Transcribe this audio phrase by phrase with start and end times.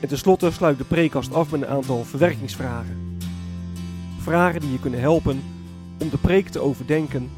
[0.00, 3.18] En tenslotte sluit de preekkast af met een aantal verwerkingsvragen.
[4.18, 5.42] Vragen die je kunnen helpen
[5.98, 7.30] om de preek te overdenken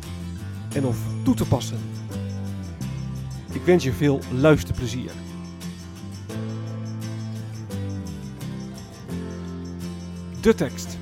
[0.74, 1.78] en of toe te passen.
[3.52, 5.10] Ik wens je veel luisterplezier.
[10.40, 10.98] De tekst.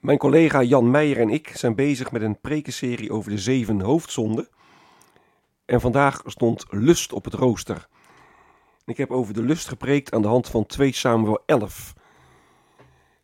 [0.00, 4.48] Mijn collega Jan Meijer en ik zijn bezig met een prekenserie over de zeven hoofdzonden.
[5.68, 7.88] En vandaag stond lust op het rooster.
[8.84, 11.94] Ik heb over de lust gepreekt aan de hand van 2 Samuel 11.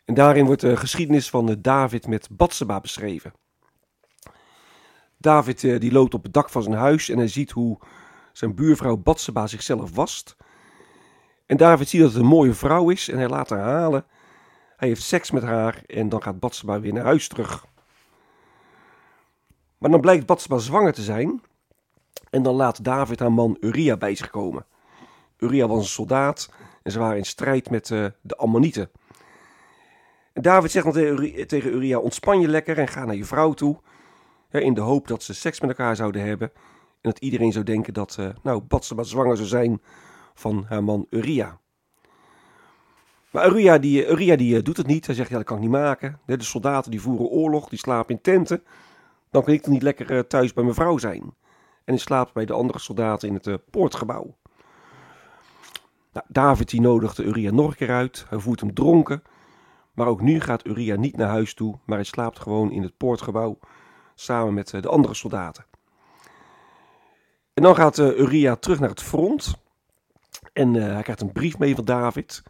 [0.04, 3.32] En daarin wordt de geschiedenis van David met Batseba beschreven.
[5.16, 7.78] David eh, die loopt op het dak van zijn huis en hij ziet hoe
[8.32, 10.36] zijn buurvrouw Batseba zichzelf wast.
[11.46, 14.06] En David ziet dat het een mooie vrouw is en hij laat haar halen.
[14.76, 17.66] Hij heeft seks met haar en dan gaat Batseba weer naar huis terug.
[19.78, 21.42] Maar dan blijkt Batseba zwanger te zijn
[22.34, 24.66] en dan laat David haar man Uria bij zich komen.
[25.38, 26.50] Uria was een soldaat
[26.82, 28.90] en ze waren in strijd met uh, de Ammonieten.
[30.32, 30.94] En David zegt dan
[31.46, 33.76] tegen Uria, ontspan je lekker en ga naar je vrouw toe.
[34.50, 36.50] in de hoop dat ze seks met elkaar zouden hebben.
[37.00, 39.80] En dat iedereen zou denken dat uh, nou, Batseba zwanger zou zijn
[40.34, 41.58] van haar man Uria.
[43.30, 45.06] Maar Uria, die, Uria die, doet het niet.
[45.06, 46.20] Hij zegt, ja, dat kan ik niet maken.
[46.26, 48.62] De soldaten die voeren oorlog, die slapen in tenten.
[49.30, 51.34] Dan kan ik toch niet lekker thuis bij mijn vrouw zijn.
[51.84, 54.36] En hij slaapt bij de andere soldaten in het poortgebouw.
[56.12, 58.26] Nou, David die nodigde Uria nog een keer uit.
[58.28, 59.22] Hij voert hem dronken.
[59.94, 62.96] Maar ook nu gaat Uria niet naar huis toe, maar hij slaapt gewoon in het
[62.96, 63.58] poortgebouw
[64.14, 65.64] samen met de andere soldaten.
[67.54, 69.54] En dan gaat Uria terug naar het front.
[70.52, 72.42] En hij krijgt een brief mee van David.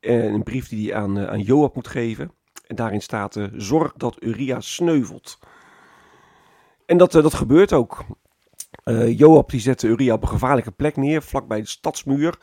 [0.00, 2.32] En een brief die hij aan, aan Joab moet geven.
[2.66, 5.38] En daarin staat: Zorg dat Uria sneuvelt.
[6.86, 8.04] En dat, dat gebeurt ook.
[8.84, 12.38] Uh, Joab die zette Uria op een gevaarlijke plek neer, vlakbij de stadsmuur.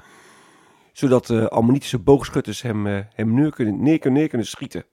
[0.92, 4.86] Zodat de Ammonitische boogschutters hem, hem neer, kunnen, neer, kunnen schieten.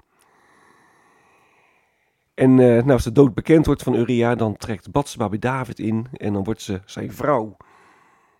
[2.34, 6.06] En uh, als de dood bekend wordt van Uria, dan trekt Batseba bij David in.
[6.12, 7.56] En dan wordt ze zijn vrouw.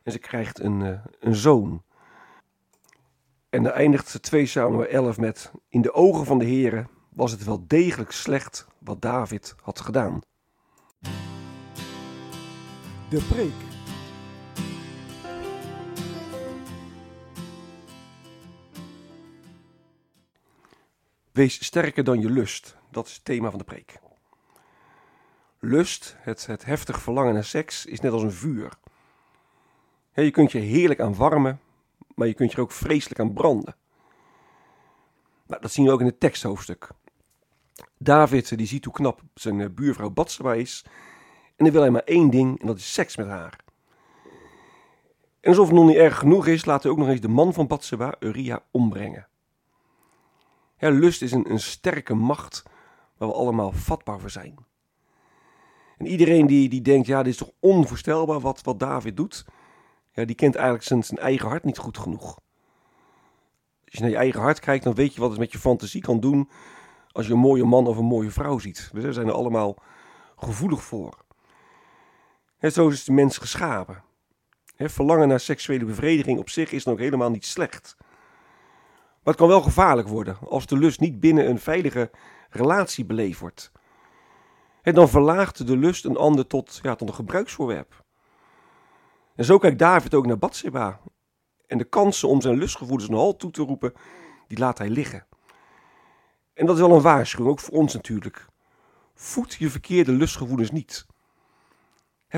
[0.03, 1.82] En ze krijgt een, een zoon.
[3.50, 5.53] En dan eindigt 2 Samuel 11 met...
[5.69, 10.20] In de ogen van de heren was het wel degelijk slecht wat David had gedaan.
[13.11, 13.53] De preek.
[21.33, 22.77] Wees sterker dan je lust.
[22.91, 24.00] Dat is het thema van de preek.
[25.59, 28.72] Lust, het, het heftig verlangen naar seks, is net als een vuur.
[30.15, 31.61] je kunt je heerlijk aan warmen,
[32.15, 33.77] maar je kunt je ook vreselijk aan branden.
[35.47, 36.88] Nou, dat zien we ook in het teksthoofdstuk.
[37.99, 40.85] David die ziet hoe knap zijn eh, buurvrouw Batseba is
[41.57, 43.59] en dan wil hij maar één ding en dat is seks met haar.
[45.41, 47.53] En alsof het nog niet erg genoeg is, laat hij ook nog eens de man
[47.53, 49.29] van Batseba, Uria, ombrengen.
[50.79, 52.63] Lust is een, een sterke macht
[53.17, 54.55] waar we allemaal vatbaar voor zijn.
[55.99, 59.45] En iedereen die, die denkt, ja, dit is toch onvoorstelbaar wat, wat David doet,
[60.12, 62.41] ja, die kent eigenlijk zijn, zijn eigen hart niet goed genoeg.
[63.85, 66.00] Als je naar je eigen hart kijkt, dan weet je wat het met je fantasie
[66.00, 66.49] kan doen
[67.12, 68.91] als je een mooie man of een mooie vrouw ziet.
[68.93, 69.77] We zijn er allemaal
[70.37, 71.25] gevoelig voor.
[72.59, 74.03] En zo is de mens geschapen.
[74.77, 77.97] verlangen naar seksuele bevrediging op zich is nog helemaal niet slecht.
[79.23, 82.11] Maar het kan wel gevaarlijk worden als de lust niet binnen een veilige
[82.51, 83.73] relatie beleefd wordt.
[84.83, 88.05] En dan verlaagt de lust een ander tot, ja, tot een gebruiksvoorwerp.
[89.35, 91.01] En zo kijkt David ook naar Bathsheba.
[91.67, 93.93] En de kansen om zijn lustgevoelens een toe te roepen,
[94.47, 95.27] die laat hij liggen.
[96.55, 98.47] En dat is wel een waarschuwing, ook voor ons natuurlijk.
[99.14, 101.06] Voed je verkeerde lustgevoelens niet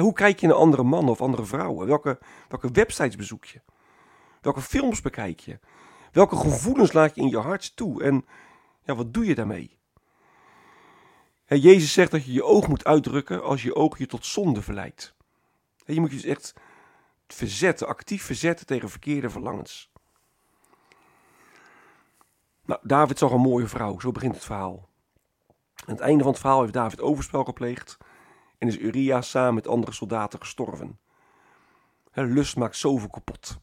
[0.00, 1.87] hoe kijk je naar andere mannen of andere vrouwen?
[1.87, 2.19] Welke,
[2.49, 3.61] welke websites bezoek je?
[4.41, 5.59] Welke films bekijk je?
[6.12, 8.03] Welke gevoelens laat je in je hart toe?
[8.03, 8.26] En
[8.85, 9.81] ja, wat doe je daarmee?
[11.47, 15.14] Jezus zegt dat je je oog moet uitdrukken als je oog je tot zonde verleidt.
[15.85, 16.55] je moet je dus echt
[17.26, 19.92] verzetten, actief verzetten tegen verkeerde verlangens.
[22.73, 24.89] Nou, David zag een mooie vrouw, zo begint het verhaal.
[25.75, 27.99] Aan het einde van het verhaal heeft David overspel gepleegd
[28.59, 30.99] en is Uria samen met andere soldaten gestorven.
[32.13, 33.59] lust maakt zoveel kapot.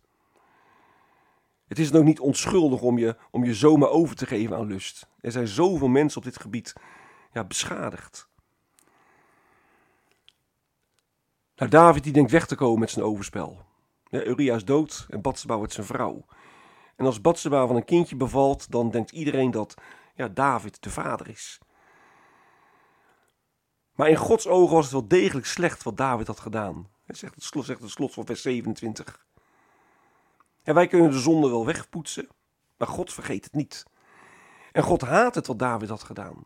[1.68, 4.68] Het is dan ook niet onschuldig om je, om je zomaar over te geven aan
[4.68, 5.08] lust.
[5.20, 6.74] Er zijn zoveel mensen op dit gebied
[7.34, 8.30] ja, beschadigd.
[11.56, 13.66] Nou, David die denkt weg te komen met zijn overspel.
[14.10, 16.26] Uria is dood en Batseba wordt zijn vrouw.
[17.00, 19.74] En als Batseba van een kindje bevalt, dan denkt iedereen dat
[20.16, 21.60] ja, David de vader is.
[23.96, 26.90] Maar in Gods ogen was het wel degelijk slecht wat David had gedaan.
[27.08, 29.26] Zegt het slot, zegt het slot van vers 27.
[30.64, 32.28] En wij kunnen de zonde wel wegpoetsen,
[32.78, 33.86] maar God vergeet het niet.
[34.72, 36.46] En God haat het wat David had gedaan.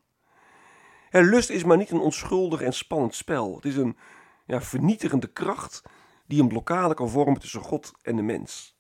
[1.09, 3.55] Lust is maar niet een onschuldig en spannend spel.
[3.55, 3.97] Het is een
[4.45, 5.81] ja, vernietigende kracht
[6.25, 8.73] die een blokkade kan vormen tussen God en de mens.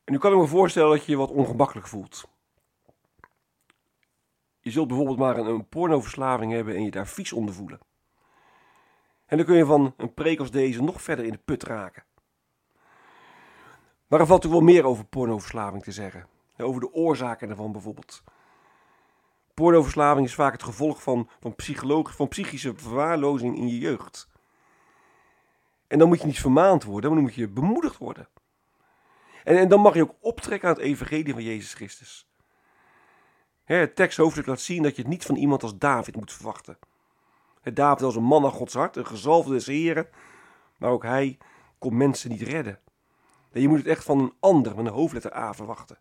[0.11, 2.27] nu kan ik me voorstellen dat je je wat ongemakkelijk voelt.
[4.59, 7.79] Je zult bijvoorbeeld maar een, pornoverslaving hebben en je daar vies onder voelen.
[9.25, 12.03] En dan kun je van een preek als deze nog verder in de put raken.
[14.07, 16.27] Maar er valt natuurlijk wel meer over pornoverslaving te zeggen.
[16.57, 18.23] Over de oorzaken ervan bijvoorbeeld.
[19.53, 21.55] Pornoverslaving is vaak het gevolg van, van,
[22.07, 24.29] van psychische verwaarlozing in je jeugd.
[25.87, 28.27] En dan moet je niet vermaand worden, maar dan moet je bemoedigd worden.
[29.43, 32.29] En, en dan mag je ook optrekken aan het evangelie van Jezus Christus.
[33.63, 36.77] het teksthoofdstuk laat zien dat je het niet van iemand als David moet verwachten.
[37.61, 40.09] Het David was een man naar Gods hart, een gezalfde des Heren,
[40.77, 41.37] maar ook hij
[41.77, 42.79] kon mensen niet redden.
[43.51, 45.97] je moet het echt van een ander met een hoofdletter A verwachten.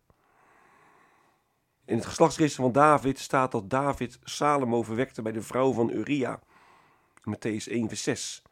[1.85, 6.41] In het geslachtsregister van David staat dat David Salomo verwekte bij de vrouw van Uria.
[7.31, 8.43] Matthäus 1, vers 6.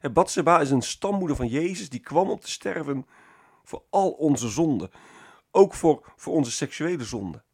[0.00, 3.06] En Batseba is een stammoeder van Jezus die kwam om te sterven
[3.66, 4.90] voor al onze zonden.
[5.50, 7.44] Ook voor, voor onze seksuele zonden.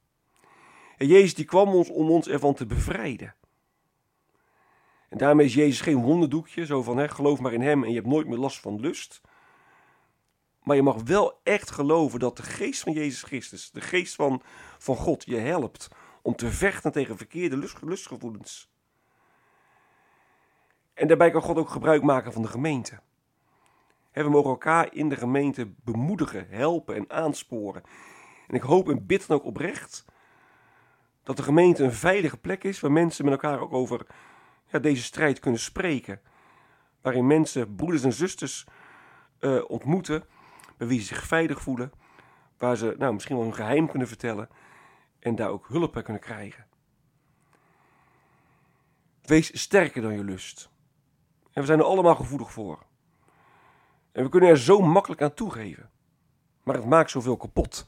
[0.97, 3.35] En Jezus die kwam ons om ons ervan te bevrijden.
[5.09, 7.95] En daarmee is Jezus geen wonderdoekje, zo van hè, geloof maar in hem en je
[7.95, 9.21] hebt nooit meer last van lust.
[10.63, 14.43] Maar je mag wel echt geloven dat de geest van Jezus Christus, de geest van,
[14.79, 15.89] van God, je helpt
[16.23, 18.71] om te vechten tegen verkeerde lust, lustgevoelens.
[20.95, 23.01] En daarbij kan God ook gebruik maken van de gemeente.
[24.13, 27.83] We mogen elkaar in de gemeente bemoedigen, helpen en aansporen.
[28.47, 30.05] En ik hoop en bid dan ook oprecht
[31.23, 34.07] dat de gemeente een veilige plek is waar mensen met elkaar ook over
[34.67, 36.21] ja, deze strijd kunnen spreken.
[37.01, 38.67] Waarin mensen, broeders en zusters
[39.41, 40.25] uh, ontmoeten
[40.77, 41.93] bij wie ze zich veilig voelen,
[42.59, 44.49] waar ze nou, misschien wel een geheim kunnen vertellen
[45.19, 46.67] en daar ook hulp bij kunnen krijgen.
[49.23, 50.71] Wees sterker dan je lust.
[51.53, 52.87] En we zijn er allemaal gevoelig voor.
[54.13, 55.91] En we kunnen er zo makkelijk aan toegeven.
[56.63, 57.85] Maar het maakt zoveel kapot.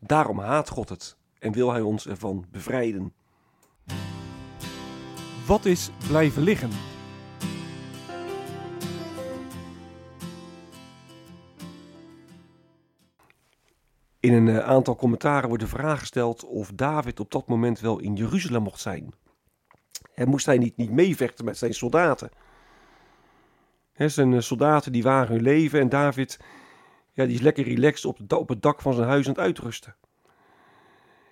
[0.00, 3.14] Daarom haat God het en wil hij ons ervan bevrijden.
[5.46, 6.70] Wat is blijven liggen?
[14.20, 17.98] In een eh, aantal commentaren wordt de vraag gesteld of David op dat moment wel
[17.98, 19.14] in Jeruzalem mocht zijn.
[20.14, 22.30] En moest hij niet, niet meevechten met zijn soldaten?
[23.92, 26.38] He, zijn eh, soldaten die waren hun leven en David
[27.12, 29.96] ja, die is lekker relaxed op, het dak van zijn huis aan het uitrusten.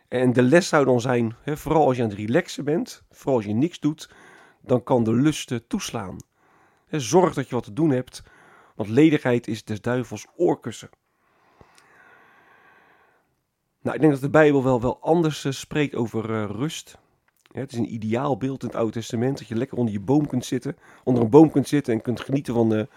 [0.09, 3.45] En de les zou dan zijn, vooral als je aan het relaxen bent, vooral als
[3.45, 4.11] je niks doet,
[4.61, 6.17] dan kan de lusten toeslaan.
[6.91, 8.23] zorg dat je wat te doen hebt,
[8.75, 10.91] want ledigheid is des duivels oorkussen.
[13.83, 16.99] Nou, ik denk dat de Bijbel wel, wel anders uh, spreekt over rust.
[17.53, 20.27] Het is een ideaal beeld in het Oude Testament dat je lekker onder je boom
[20.27, 22.89] kunt zitten, onder een boom kunt zitten en kunt genieten van de,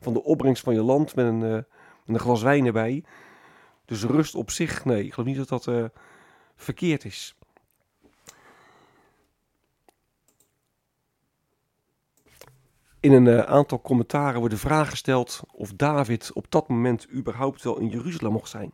[0.00, 1.64] van de opbrengst van je land met een, met
[2.04, 3.04] een glas wijn erbij.
[3.84, 5.90] Dus rust op zich, nee, ik geloof niet dat dat
[6.56, 7.36] verkeerd is.
[13.00, 17.78] In een aantal commentaren wordt de vraag gesteld of David op dat moment überhaupt wel
[17.78, 18.72] in Jeruzalem mocht zijn.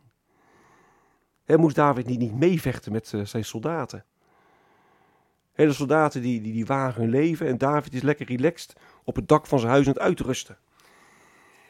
[1.45, 4.05] Moest David niet, niet meevechten met zijn soldaten?
[5.53, 9.15] He, de soldaten die, die, die wagen hun leven en David is lekker relaxed op
[9.15, 10.57] het dak van zijn huis aan het uitrusten.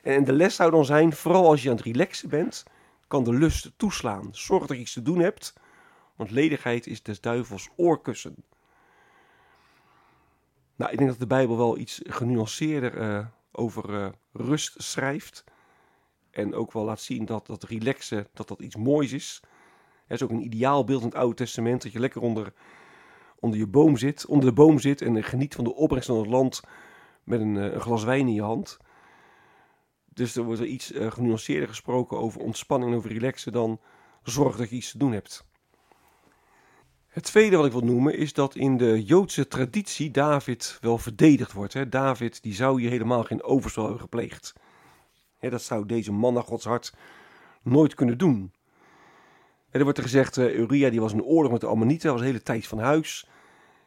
[0.01, 2.63] En de les zou dan zijn, vooral als je aan het relaxen bent,
[3.07, 4.29] kan de lust toeslaan.
[4.31, 5.53] Zorg dat je iets te doen hebt,
[6.15, 8.35] want ledigheid is des duivels oorkussen.
[10.75, 15.43] Nou, ik denk dat de Bijbel wel iets genuanceerder uh, over uh, rust schrijft.
[16.31, 19.41] En ook wel laat zien dat dat relaxen, dat dat iets moois is.
[20.05, 21.81] Het is ook een ideaalbeeld in het Oude Testament.
[21.81, 22.53] Dat je lekker onder,
[23.43, 26.27] onder je boom zit, onder de boom zit en geniet van de opbrengst van het
[26.27, 26.61] land
[27.23, 28.77] met een, een glas wijn in je hand.
[30.13, 33.79] Dus er wordt er iets uh, genuanceerder gesproken over ontspanning en over relaxen dan
[34.23, 35.45] zorg dat je iets te doen hebt.
[37.07, 41.51] Het tweede wat ik wil noemen is dat in de Joodse traditie David wel verdedigd
[41.51, 41.73] wordt.
[41.73, 41.89] Hè.
[41.89, 44.53] David die zou hier helemaal geen overspel hebben gepleegd.
[45.39, 46.93] dat zou deze man naar Gods hart
[47.61, 48.52] nooit kunnen doen.
[49.73, 52.19] En er wordt er gezegd, uh, Uriah die was in oorlog met de Ammonieten, was
[52.19, 53.27] de hele tijd van huis.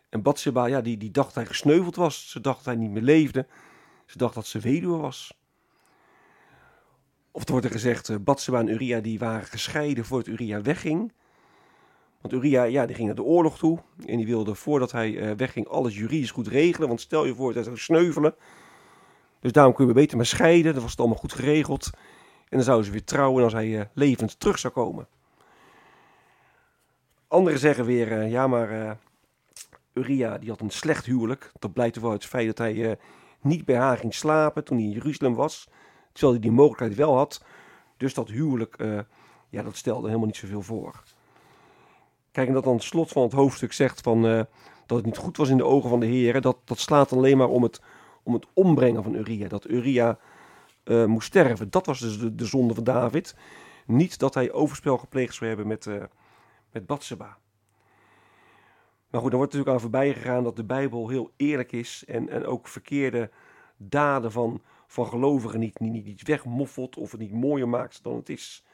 [0.09, 2.31] En Bathsheba, ja, die, die dacht dat hij gesneuveld was.
[2.31, 3.47] Ze dacht dat hij niet meer leefde.
[4.07, 5.39] Ze dacht dat ze weduwe was.
[7.31, 11.13] Of er wordt er gezegd, uh, Bathsheba en Uriah die waren gescheiden voordat Uriah wegging.
[12.21, 13.79] Want Uriah, ja, die ging naar de oorlog toe.
[14.07, 16.89] En die wilde voordat hij uh, wegging alles juridisch goed regelen.
[16.89, 18.35] Want stel je voor dat hij zou sneuvelen.
[19.41, 20.73] Dus daarom kun je beter maar scheiden.
[20.73, 21.91] Dat was het allemaal goed geregeld.
[22.49, 25.09] En dan zouden ze weer trouwen als hij levend terug zou komen.
[27.37, 28.99] Anderen zeggen weer, ja maar
[29.93, 31.53] Uriah die had een slecht huwelijk.
[31.59, 32.99] Dat blijkt wel uit het feit dat hij
[33.41, 35.69] niet bij haar ging slapen toen hij in Jeruzalem was.
[36.13, 37.45] Terwijl hij die mogelijkheid wel had.
[37.97, 38.77] Dus dat huwelijk,
[39.49, 41.03] ja, dat stelde helemaal niet zoveel voor.
[42.33, 44.23] Kijk, en dat dan het slot van het hoofdstuk zegt van,
[44.87, 46.41] dat het niet goed was in de ogen van de Heer.
[46.41, 47.81] Dat, dat slaat alleen maar om het,
[48.23, 49.49] om het ombrengen van Uria.
[49.49, 50.19] Dat Uria
[51.07, 51.71] moest sterven.
[51.71, 53.35] Dat was dus de, de, zonde van David.
[53.87, 55.87] Niet dat hij overspel gepleegd zou hebben met,
[56.77, 57.39] met Batseba.
[59.11, 62.05] Maar goed, dan wordt natuurlijk aan voorbij gegaan dat de Bijbel heel eerlijk is.
[62.07, 63.31] En, en ook verkeerde
[63.77, 68.29] daden van van gelovigen niet, niet, niet wegmoffelt of het niet mooier maakt dan het
[68.29, 68.65] is.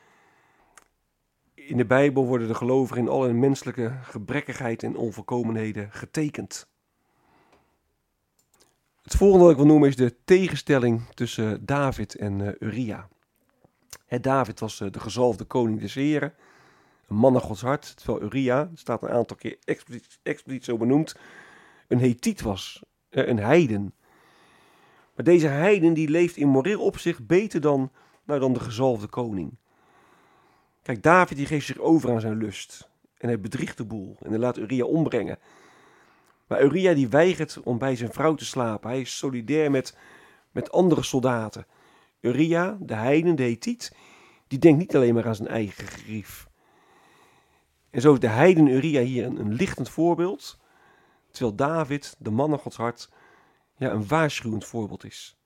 [1.55, 6.67] In de Bijbel worden de gelovigen in alle menselijke gebrekkigheid en onvolkomenheden getekend.
[9.03, 13.09] Het volgende wat ik wil noemen is de tegenstelling tussen David en uh, Uria.
[14.21, 16.35] David was uh, de gezalfde koning des heren,
[17.21, 21.17] een Gods hart, terwijl Uria, staat een aantal keer expliciet, expliciet zo benoemd,
[21.89, 23.95] een Hethiet was, uh, een heiden.
[25.15, 27.91] Maar deze heiden die leeft in moreel opzicht beter dan,
[28.25, 29.57] nou, dan de gezalfde koning.
[30.83, 32.89] Kijk, David die geeft zich over aan zijn lust.
[33.19, 34.17] En hij bedriegt de boel.
[34.21, 35.39] En hij laat Uria ombrengen.
[36.47, 38.91] Maar Uria die weigert om bij zijn vrouw te slapen.
[38.91, 39.97] Hij is solidair met,
[40.51, 41.67] met andere soldaten.
[42.21, 43.97] Uria, de heiden, de Hethiet,
[44.49, 46.51] die denkt niet alleen maar aan zijn eigen grief.
[47.93, 50.59] En zo is de heiden Uria hier een, een lichtend voorbeeld.
[51.31, 53.09] Terwijl David, de man naar Gods hart,
[53.77, 55.37] ja, een waarschuwend voorbeeld is.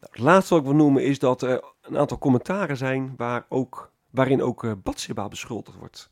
[0.00, 3.46] Nou, het laatste wat ik wil noemen is dat er een aantal commentaren zijn waar
[3.48, 6.10] ook, waarin ook uh, Bathsheba beschuldigd wordt.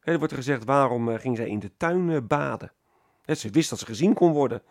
[0.00, 2.72] er wordt gezegd waarom uh, ging zij in de tuin uh, baden.
[3.26, 4.62] ze wist dat ze gezien kon worden.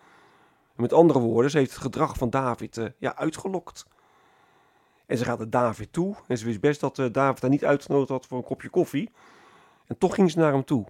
[0.76, 3.86] En met andere woorden, ze heeft het gedrag van David ja, uitgelokt.
[5.06, 6.16] En ze gaat naar David toe.
[6.28, 9.12] En ze wist best dat David haar niet uitgenodigd had voor een kopje koffie.
[9.88, 10.86] En toch ging ze naar hem toe.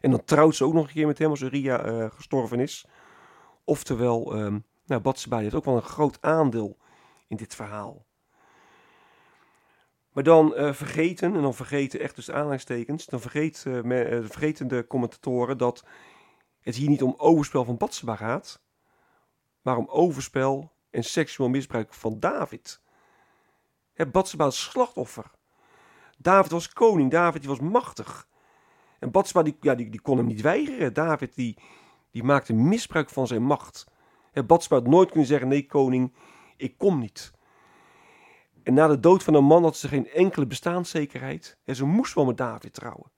[0.00, 2.86] En dan trouwt ze ook nog een keer met hem als Uria uh, gestorven is.
[3.64, 6.76] Oftewel, um, nou, heeft ook wel een groot aandeel
[7.26, 8.06] in dit verhaal.
[10.12, 15.58] Maar dan uh, vergeten, en dan vergeten echt dus aanhalingstekens, dan vergeet, vergeten de commentatoren
[15.58, 15.84] dat
[16.60, 18.62] het hier niet om overspel van Batseba gaat,
[19.62, 22.82] maar om overspel en seksueel misbruik van David.
[24.06, 25.30] Batseba is slachtoffer.
[26.18, 28.28] David was koning, David was machtig.
[28.98, 30.92] En Batsba die, ja, die, die kon hem niet weigeren.
[30.92, 31.56] David die,
[32.10, 33.86] die maakte misbruik van zijn macht.
[34.32, 36.14] En had nooit kunnen zeggen, nee koning,
[36.56, 37.32] ik kom niet.
[38.62, 41.58] En na de dood van een man had ze geen enkele bestaanszekerheid.
[41.64, 43.10] En ze moest wel met David trouwen.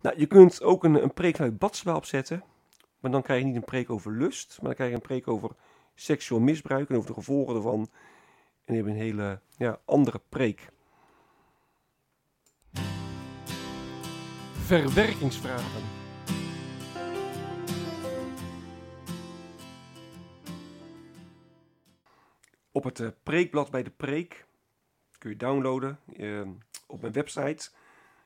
[0.00, 2.44] Nou, je kunt ook een, een preek vanuit Batsba opzetten.
[3.00, 4.48] Maar dan krijg je niet een preek over lust.
[4.56, 5.50] Maar dan krijg je een preek over
[5.94, 7.88] seksueel misbruik en over de gevolgen ervan.
[8.66, 10.74] En je hebt een hele ja, andere preek.
[14.66, 15.82] verwerkingsvragen.
[22.70, 24.46] Op het uh, preekblad bij de preek
[25.18, 26.48] kun je downloaden uh,
[26.86, 27.70] op mijn website.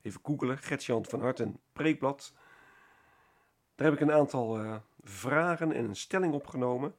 [0.02, 2.34] Even googelen, Gertjan van Harten preekblad.
[3.74, 6.94] Daar heb ik een aantal uh, vragen en een stelling opgenomen.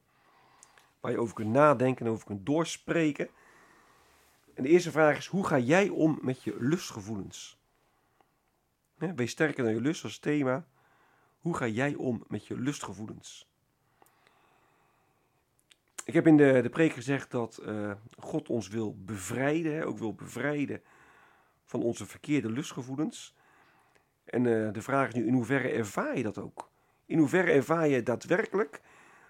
[1.02, 3.28] Waar je over kunt nadenken en over kunt doorspreken.
[4.54, 7.60] En de eerste vraag is, hoe ga jij om met je lustgevoelens?
[8.96, 10.66] wees sterker dan je lust als thema.
[11.38, 13.50] Hoe ga jij om met je lustgevoelens?
[16.04, 19.98] Ik heb in de, de preek gezegd dat uh, God ons wil bevrijden, hè, ook
[19.98, 20.82] wil bevrijden
[21.64, 23.34] van onze verkeerde lustgevoelens.
[24.24, 26.70] En uh, de vraag is nu, in hoeverre ervaar je dat ook?
[27.06, 28.80] In hoeverre ervaar je daadwerkelijk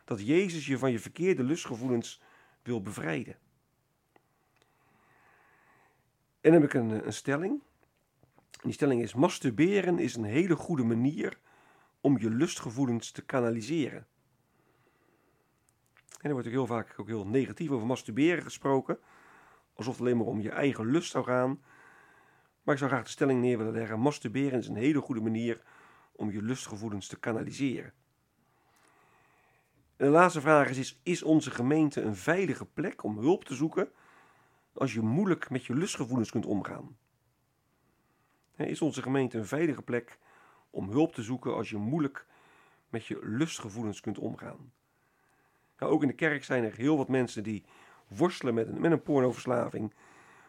[0.04, 2.20] dat Jezus je van je verkeerde lustgevoelens
[2.62, 3.36] wil bevrijden.
[6.40, 7.62] En dan heb ik een, een stelling.
[8.62, 11.38] die stelling is: masturberen is een hele goede manier
[12.00, 14.06] om je lustgevoelens te kanaliseren.
[16.20, 18.98] En er wordt ook heel vaak ook heel negatief over masturberen gesproken.
[19.74, 21.62] Alsof het alleen maar om je eigen lust zou gaan.
[22.62, 25.62] Maar ik zou graag de stelling neer willen leggen: masturberen is een hele goede manier
[26.12, 27.92] om je lustgevoelens te kanaliseren.
[30.02, 33.88] En de laatste vraag is, is: onze gemeente een veilige plek om hulp te zoeken
[34.72, 36.96] als je moeilijk met je lustgevoelens kunt omgaan?
[38.56, 40.18] Is onze gemeente een veilige plek
[40.70, 42.26] om hulp te zoeken als je moeilijk
[42.88, 44.72] met je lustgevoelens kunt omgaan?
[45.78, 47.64] Nou, ook in de kerk zijn er heel wat mensen die
[48.08, 49.94] worstelen met een, met een pornoverslaving.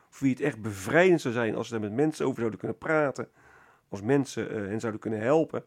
[0.10, 2.78] Voor wie het echt bevrijdend zou zijn als ze daar met mensen over zouden kunnen
[2.78, 3.30] praten.
[3.90, 5.66] Als mensen uh, hen zouden kunnen helpen.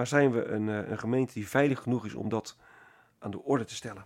[0.00, 2.56] Maar zijn we een, uh, een gemeente die veilig genoeg is om dat
[3.18, 4.04] aan de orde te stellen?